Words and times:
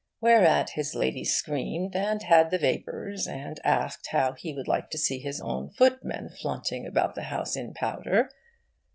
Whereat 0.19 0.71
his 0.71 0.95
Lady 0.95 1.23
screamed 1.23 1.95
and 1.95 2.23
had 2.23 2.49
the 2.49 2.57
vapours 2.57 3.27
and 3.27 3.59
asked 3.63 4.07
how 4.07 4.33
he 4.33 4.51
would 4.51 4.67
like 4.67 4.89
to 4.89 4.97
see 4.97 5.19
his 5.19 5.39
own 5.39 5.69
footmen 5.69 6.29
flaunting 6.41 6.87
about 6.87 7.13
the 7.13 7.25
house 7.29 7.55
in 7.55 7.75
powder. 7.75 8.31